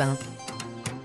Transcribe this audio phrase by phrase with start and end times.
[0.00, 0.18] Europe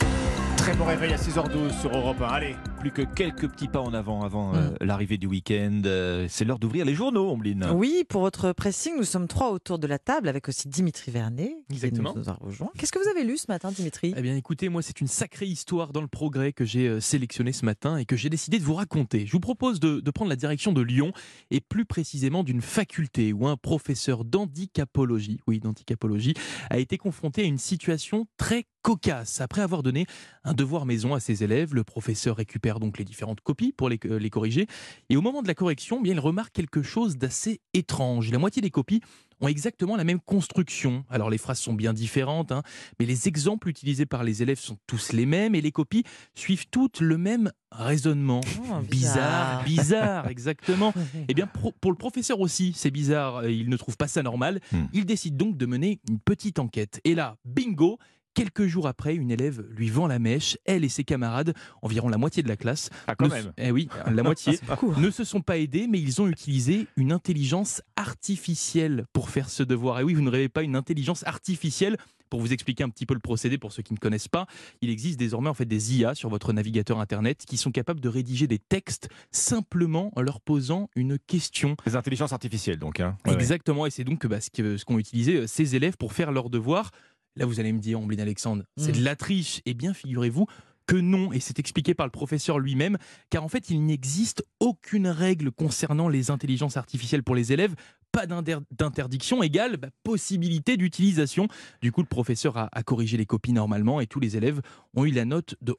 [0.00, 0.56] 1.
[0.56, 2.26] Très bon réveil à 6h12 sur Europe 1.
[2.26, 5.82] Allez, plus que quelques petits pas en avant avant euh, l'arrivée du week-end.
[5.84, 7.66] Euh, c'est l'heure d'ouvrir les journaux, Ombline.
[7.74, 11.54] Oui, pour votre pressing, nous sommes trois autour de la table avec aussi Dimitri Vernet.
[11.68, 12.14] qui Exactement.
[12.16, 12.70] nous a rejoint.
[12.78, 14.14] Qu'est-ce que vous avez lu ce matin, Dimitri?
[14.16, 17.52] Eh bien, écoutez, moi, c'est une sacrée histoire dans le progrès que j'ai euh, sélectionnée
[17.52, 19.26] ce matin et que j'ai décidé de vous raconter.
[19.26, 21.12] Je vous propose de, de prendre la direction de Lyon
[21.50, 26.32] et plus précisément d'une faculté où un professeur d'handicapologie, oui, d'handicapologie,
[26.70, 29.42] a été confronté à une situation très cocasse.
[29.42, 30.06] Après avoir donné
[30.44, 33.98] un devoir maison à ses élèves, le professeur récupère donc les différentes copies pour les,
[34.04, 34.66] euh, les corriger.
[35.08, 38.30] Et au moment de la correction, eh bien, il remarque quelque chose d'assez étrange.
[38.30, 39.00] La moitié des copies
[39.40, 41.02] ont exactement la même construction.
[41.08, 42.62] Alors les phrases sont bien différentes, hein,
[42.98, 46.66] mais les exemples utilisés par les élèves sont tous les mêmes et les copies suivent
[46.70, 48.42] toutes le même raisonnement.
[48.70, 50.92] Oh, Bizarre, bizarre, exactement.
[51.28, 54.22] Eh bien, pro- pour le professeur aussi, c'est bizarre, euh, il ne trouve pas ça
[54.22, 54.60] normal.
[54.72, 54.84] Hmm.
[54.92, 57.00] Il décide donc de mener une petite enquête.
[57.04, 57.98] Et là, bingo
[58.40, 60.56] Quelques jours après, une élève lui vend la mèche.
[60.64, 63.28] Elle et ses camarades, environ la moitié de la classe, Ah, quand
[63.58, 64.98] eh oui, la moitié, beaucoup.
[64.98, 69.62] ne se sont pas aidés, mais ils ont utilisé une intelligence artificielle pour faire ce
[69.62, 70.00] devoir.
[70.00, 71.98] Et oui, vous ne rêvez pas une intelligence artificielle.
[72.30, 74.46] Pour vous expliquer un petit peu le procédé, pour ceux qui ne connaissent pas,
[74.82, 78.08] il existe désormais en fait des IA sur votre navigateur internet qui sont capables de
[78.08, 81.76] rédiger des textes simplement en leur posant une question.
[81.86, 83.00] Les intelligences artificielles, donc.
[83.00, 83.16] Hein.
[83.26, 86.92] Exactement, et c'est donc bah, ce qu'ont utilisé euh, ces élèves pour faire leur devoir.
[87.36, 88.98] Là, vous allez me dire, Ombline Alexandre, c'est Mm.
[89.00, 89.60] de la triche.
[89.66, 90.46] Eh bien, figurez-vous
[90.86, 92.98] que non, et c'est expliqué par le professeur lui-même,
[93.30, 97.76] car en fait, il n'existe aucune règle concernant les intelligences artificielles pour les élèves.
[98.10, 101.46] Pas d'inter- d'interdiction égale bah, possibilité d'utilisation.
[101.80, 104.60] Du coup, le professeur a, a corrigé les copies normalement et tous les élèves
[104.94, 105.76] ont eu la note de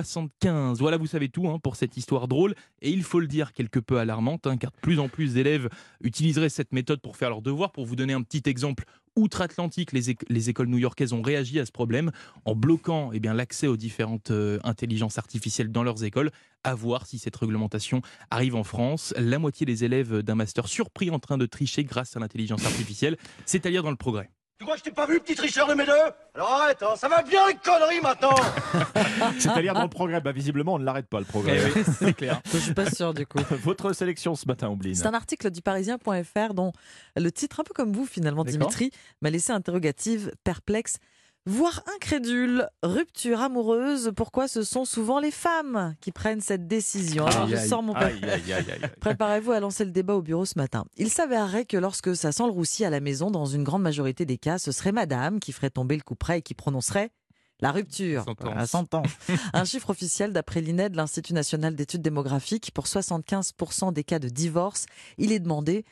[0.00, 0.78] 11,75.
[0.78, 2.54] Voilà, vous savez tout hein, pour cette histoire drôle.
[2.80, 5.68] Et il faut le dire, quelque peu alarmante, hein, car de plus en plus d'élèves
[6.02, 7.72] utiliseraient cette méthode pour faire leurs devoirs.
[7.72, 8.84] Pour vous donner un petit exemple,
[9.16, 12.10] outre-Atlantique, les, éc- les écoles new-yorkaises ont réagi à ce problème
[12.44, 16.30] en bloquant eh l'accès aux différentes euh, intelligences artificielles dans leurs écoles.
[16.62, 19.14] À voir si cette réglementation arrive en France.
[19.16, 23.16] La moitié des élèves d'un master surpris en train de tricher grâce à l'intelligence artificielle,
[23.44, 24.30] c'est à lire dans le progrès.
[24.58, 25.92] Tu crois que je t'ai pas vu, petit tricheur de mes deux
[26.34, 28.34] Alors arrête, hein, ça va bien les conneries maintenant
[29.38, 30.22] C'est-à-dire dans le progrès.
[30.22, 31.58] Bah, visiblement, on ne l'arrête pas, le progrès.
[31.60, 32.40] Eh oui, c'est clair.
[32.50, 33.38] Je suis pas sûr du coup.
[33.50, 34.94] Votre sélection ce matin, Ombline.
[34.94, 36.72] C'est un article du parisien.fr dont
[37.16, 38.44] le titre, un peu comme vous finalement.
[38.44, 40.96] Dimitri, m'a laissé interrogative, perplexe,
[41.46, 42.68] voire incrédule.
[42.82, 47.68] Rupture amoureuse, pourquoi ce sont souvent les femmes qui prennent cette décision Alors, Aïe, je
[47.68, 48.64] sors mon aïe, aïe.
[49.00, 50.84] Préparez-vous à lancer le débat au bureau ce matin.
[50.96, 54.26] Il s'avérerait que lorsque ça sent le roussi à la maison, dans une grande majorité
[54.26, 57.10] des cas, ce serait madame qui ferait tomber le coup près et qui prononcerait
[57.60, 58.24] la rupture.
[58.24, 58.46] Sentence.
[58.46, 59.08] Voilà, sentence.
[59.54, 64.86] Un chiffre officiel d'après l'INED, l'Institut national d'études démographiques, pour 75% des cas de divorce,
[65.16, 65.84] il est demandé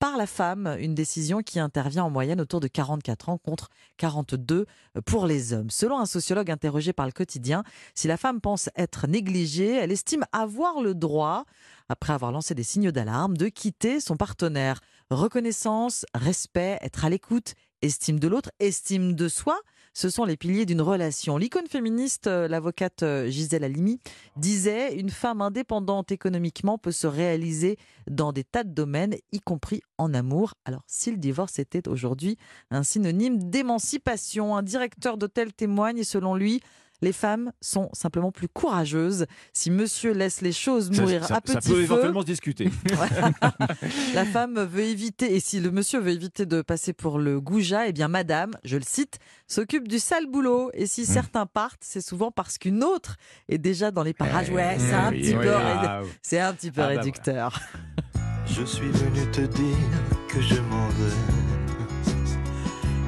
[0.00, 3.68] par la femme, une décision qui intervient en moyenne autour de 44 ans contre
[3.98, 4.64] 42
[5.04, 5.68] pour les hommes.
[5.68, 7.62] Selon un sociologue interrogé par le quotidien,
[7.94, 11.44] si la femme pense être négligée, elle estime avoir le droit,
[11.90, 14.80] après avoir lancé des signaux d'alarme, de quitter son partenaire.
[15.10, 19.60] Reconnaissance, respect, être à l'écoute, estime de l'autre, estime de soi,
[19.92, 21.36] ce sont les piliers d'une relation.
[21.36, 23.98] L'icône féministe, euh, l'avocate euh, Gisèle Halimi,
[24.36, 27.76] disait une femme indépendante économiquement peut se réaliser
[28.08, 30.54] dans des tas de domaines, y compris en amour.
[30.64, 32.36] Alors, si le divorce était aujourd'hui
[32.70, 36.60] un synonyme d'émancipation, un directeur d'hôtel témoigne selon lui,
[37.02, 39.26] les femmes sont simplement plus courageuses.
[39.52, 42.70] Si monsieur laisse les choses mourir ça, à petit ça peut feu, éventuellement se discuter.
[44.14, 47.88] la femme veut éviter, et si le monsieur veut éviter de passer pour le goujat,
[47.88, 50.70] eh bien madame, je le cite, s'occupe du sale boulot.
[50.74, 50.86] Et Mmh.
[50.86, 53.16] si certains partent, c'est souvent parce qu'une autre
[53.48, 54.48] est déjà dans les parages.
[54.50, 57.00] Eh Ouais, c'est un oui, petit oui, peu, ah, c'est un petit peu Ah bah
[57.00, 57.60] réducteur.
[58.46, 59.76] Je suis venu te dire
[60.28, 61.49] que je m'en vais.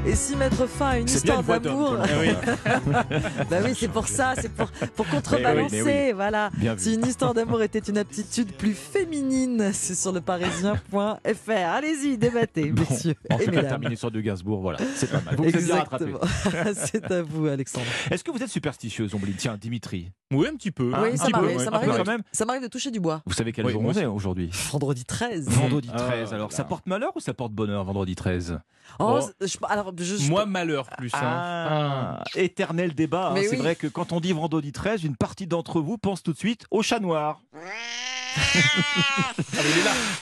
[0.05, 1.97] Et si mettre fin à une histoire d'amour,
[3.51, 6.13] bah oui, c'est pour ça, c'est pour, pour oui, contrebalancer, oui.
[6.13, 6.51] voilà.
[6.57, 6.77] Bien.
[6.77, 11.51] Si une histoire d'amour était une aptitude plus féminine, c'est sur le parisien.fr.
[11.51, 13.69] Allez-y, débattez, Bon, messieurs en et mesdames.
[13.69, 15.37] terminé sur de Gainsbourg, voilà, c'est pas mal.
[15.37, 15.45] Vous.
[15.45, 16.19] Exactement.
[16.75, 17.87] c'est à vous, Alexandre.
[18.11, 20.11] Est-ce que vous êtes superstitieuse, Ombline Tiens, Dimitri.
[20.33, 20.91] Oui, un petit peu.
[20.95, 22.61] Ah, oui, un ça m'arrive, ouais.
[22.61, 23.23] de toucher du bois.
[23.27, 24.51] Vous savez quel Oui, jour on est aujourd'hui?
[24.73, 25.49] Vendredi 13.
[25.49, 26.35] Vendredi Ah, 13.
[26.35, 26.57] Alors, là.
[26.57, 28.59] ça porte malheur ou ça porte bonheur, vendredi 13
[28.99, 29.31] Oh, Bon.
[29.41, 29.92] je- alors,
[30.29, 31.11] Moi, malheur plus.
[31.15, 31.19] hein.
[31.23, 33.31] Ah, éternel débat.
[33.33, 33.37] hein.
[33.43, 33.57] C'est oui.
[33.57, 36.65] vrai que quand on dit vendredi 13, une partie d'entre vous pense tout de suite
[36.71, 37.41] au chat noir.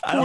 [0.03, 0.21] Ah.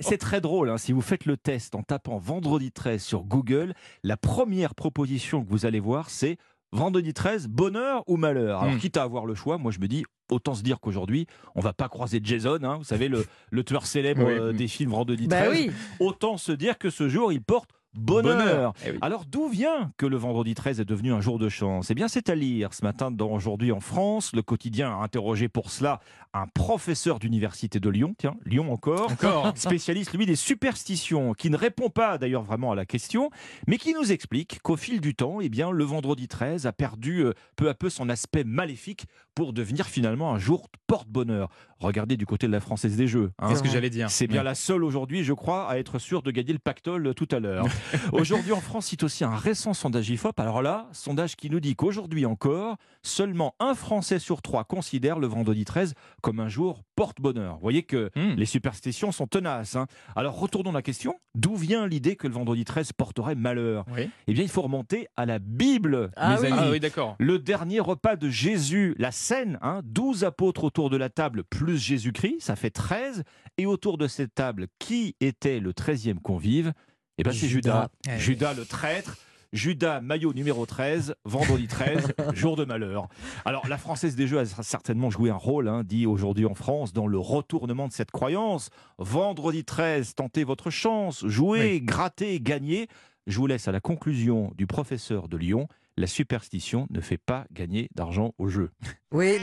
[0.00, 0.70] C'est très drôle.
[0.70, 0.78] hein.
[0.78, 5.50] Si vous faites le test en tapant vendredi 13 sur Google, la première proposition que
[5.50, 6.36] vous allez voir, c'est
[6.72, 8.62] vendredi 13, bonheur ou malheur.
[8.62, 8.78] Alors, Hmm.
[8.78, 11.72] quitte à avoir le choix, moi je me dis, autant se dire qu'aujourd'hui, on va
[11.72, 14.32] pas croiser Jason, hein, vous savez, le, le tueur célèbre Oui.
[14.38, 15.50] euh, des films vendredi Bah 13.
[15.50, 15.70] oui.
[15.98, 18.72] Autant se dire que ce jour, il porte bonheur.
[18.86, 18.98] Eh oui.
[19.00, 21.90] Alors d'où vient que le vendredi 13 est devenu un jour de chance?
[21.90, 24.32] Eh bien c'est à lire ce matin dans Aujourd'hui en France.
[24.34, 26.00] Le quotidien a interrogé pour cela
[26.34, 29.52] un professeur d'université de Lyon, tiens, Lyon encore, Encore.
[29.56, 33.30] spécialiste lui des superstitions, qui ne répond pas d'ailleurs vraiment à la question,
[33.66, 37.24] mais qui nous explique qu'au fil du temps, eh bien le vendredi 13 a perdu
[37.24, 41.48] euh, peu à peu son aspect maléfique pour devenir finalement un jour porte-bonheur.
[41.80, 43.30] Regardez du côté de la Française des Jeux.
[43.38, 43.48] hein.
[43.50, 44.10] C'est ce que j'allais dire.
[44.10, 44.44] C'est bien Ouais.
[44.44, 47.38] la seule aujourd'hui, je crois, à être sûr de gagner le pactole euh, tout à
[47.38, 47.66] l'heure.
[48.12, 50.38] aujourd'hui en France, cite aussi un récent sondage IFOP.
[50.40, 55.26] Alors là, sondage qui nous dit qu'aujourd'hui encore, seulement un Français sur trois considère le
[55.28, 57.54] vendredi 13 comme un jour porte-bonheur.
[57.54, 58.34] Vous voyez que Hmm.
[58.36, 59.76] les superstitions sont tenaces.
[59.76, 59.86] hein.
[60.16, 61.14] Alors retournons à la question.
[61.36, 63.84] D'où vient l'idée que le vendredi 13 porterait malheur?
[63.94, 64.10] Oui.
[64.26, 66.46] Eh bien, il faut remonter à la Bible, Ah mes oui.
[66.48, 66.56] amis.
[66.60, 67.14] Ah oui, d'accord.
[67.20, 71.78] Le dernier repas de Jésus, la scène, hein, 12 apôtres autour de la table plus
[71.78, 73.22] Jésus-Christ, ça fait 13.
[73.58, 76.72] Et autour de cette table, qui était le 13e convive?
[77.18, 77.88] Eh bien, c'est Judas.
[78.04, 78.16] Judas.
[78.16, 79.16] Eh Judas le traître.
[79.52, 83.08] Judas, maillot numéro 13, vendredi 13, jour de malheur.
[83.46, 86.92] Alors, la Française des Jeux a certainement joué un rôle, hein, dit aujourd'hui en France,
[86.92, 88.68] dans le retournement de cette croyance.
[88.98, 92.88] Vendredi 13, tentez votre chance, jouez, grattez, gagnez.
[93.26, 95.66] Je vous laisse à la conclusion du professeur de Lyon.
[95.96, 98.70] La superstition ne fait pas gagner d'argent au jeu.
[99.12, 99.38] Oui.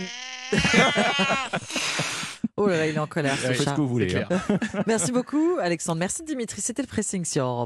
[2.57, 3.71] oh là là, il est en colère, ce Faites chat.
[3.71, 4.15] ce que vous voulez.
[4.15, 4.27] Hein.
[4.87, 5.99] Merci beaucoup, Alexandre.
[5.99, 6.61] Merci, Dimitri.
[6.61, 7.53] C'était le pressing sur Europe